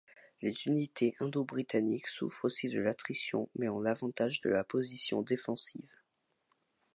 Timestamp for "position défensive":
4.63-5.93